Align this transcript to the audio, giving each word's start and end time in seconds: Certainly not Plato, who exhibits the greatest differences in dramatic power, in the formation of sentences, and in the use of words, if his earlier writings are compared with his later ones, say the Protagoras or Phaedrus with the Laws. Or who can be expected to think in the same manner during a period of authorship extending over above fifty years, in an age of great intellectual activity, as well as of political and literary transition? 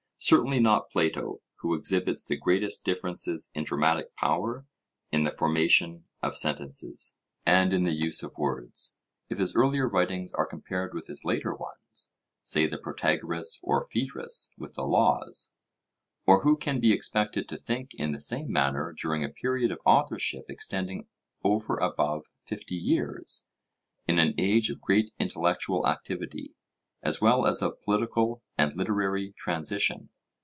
Certainly 0.23 0.59
not 0.59 0.91
Plato, 0.91 1.41
who 1.61 1.73
exhibits 1.73 2.23
the 2.23 2.37
greatest 2.37 2.85
differences 2.85 3.49
in 3.55 3.63
dramatic 3.63 4.15
power, 4.15 4.67
in 5.11 5.23
the 5.23 5.31
formation 5.31 6.03
of 6.21 6.37
sentences, 6.37 7.17
and 7.43 7.73
in 7.73 7.81
the 7.81 7.95
use 7.95 8.21
of 8.21 8.37
words, 8.37 8.95
if 9.29 9.39
his 9.39 9.55
earlier 9.55 9.89
writings 9.89 10.31
are 10.33 10.45
compared 10.45 10.93
with 10.93 11.07
his 11.07 11.25
later 11.25 11.55
ones, 11.55 12.13
say 12.43 12.67
the 12.67 12.77
Protagoras 12.77 13.59
or 13.63 13.83
Phaedrus 13.83 14.51
with 14.59 14.75
the 14.75 14.83
Laws. 14.85 15.51
Or 16.27 16.43
who 16.43 16.55
can 16.55 16.79
be 16.79 16.93
expected 16.93 17.49
to 17.49 17.57
think 17.57 17.95
in 17.95 18.11
the 18.11 18.19
same 18.19 18.51
manner 18.51 18.93
during 18.93 19.23
a 19.23 19.27
period 19.29 19.71
of 19.71 19.79
authorship 19.87 20.45
extending 20.49 21.07
over 21.43 21.77
above 21.77 22.27
fifty 22.45 22.75
years, 22.75 23.43
in 24.07 24.19
an 24.19 24.35
age 24.37 24.69
of 24.69 24.81
great 24.81 25.11
intellectual 25.17 25.87
activity, 25.87 26.53
as 27.03 27.19
well 27.19 27.47
as 27.47 27.63
of 27.63 27.81
political 27.81 28.43
and 28.59 28.77
literary 28.77 29.33
transition? 29.35 30.07